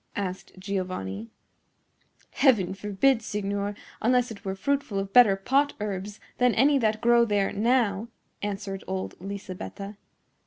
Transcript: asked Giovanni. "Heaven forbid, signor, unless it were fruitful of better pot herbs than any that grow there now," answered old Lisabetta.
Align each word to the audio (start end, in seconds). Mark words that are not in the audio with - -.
asked 0.15 0.51
Giovanni. 0.57 1.27
"Heaven 2.31 2.73
forbid, 2.73 3.21
signor, 3.21 3.75
unless 4.01 4.31
it 4.31 4.43
were 4.43 4.55
fruitful 4.55 4.97
of 4.97 5.13
better 5.13 5.35
pot 5.35 5.73
herbs 5.79 6.19
than 6.39 6.55
any 6.55 6.79
that 6.79 7.01
grow 7.01 7.23
there 7.23 7.53
now," 7.53 8.07
answered 8.41 8.83
old 8.87 9.13
Lisabetta. 9.21 9.97